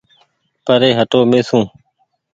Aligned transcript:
پري 0.65 0.89
هٽو 0.97 1.19
ميسون 1.31 1.63